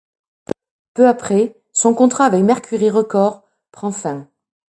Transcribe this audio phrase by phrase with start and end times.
[0.95, 4.27] Peu après, son contrat avec Mercury Records prend fin.